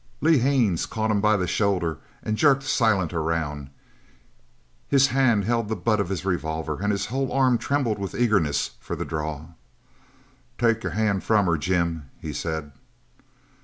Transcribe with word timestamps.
Lee 0.19 0.39
Haines 0.39 0.87
caught 0.87 1.11
him 1.11 1.21
by 1.21 1.37
the 1.37 1.45
shoulder 1.45 1.99
and 2.23 2.35
jerked 2.35 2.63
Silent 2.63 3.13
around. 3.13 3.69
His 4.87 5.05
hand 5.09 5.43
held 5.45 5.69
the 5.69 5.75
butt 5.75 5.99
of 5.99 6.09
his 6.09 6.25
revolver, 6.25 6.79
and 6.81 6.91
his 6.91 7.05
whole 7.13 7.31
arm 7.31 7.59
trembled 7.59 7.99
with 7.99 8.15
eagerness 8.15 8.71
for 8.79 8.95
the 8.95 9.05
draw. 9.05 9.49
"Take 10.57 10.81
your 10.81 10.93
hand 10.93 11.23
from 11.23 11.45
her, 11.45 11.55
Jim!" 11.55 12.09
he 12.19 12.33
said. 12.33 12.71